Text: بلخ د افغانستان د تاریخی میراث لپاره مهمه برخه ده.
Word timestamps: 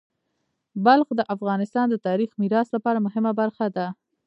بلخ 0.85 1.07
د 1.15 1.21
افغانستان 1.35 1.85
د 1.89 1.95
تاریخی 2.07 2.35
میراث 2.41 2.67
لپاره 2.75 3.03
مهمه 3.05 3.31
برخه 3.41 3.65
ده. 3.75 3.87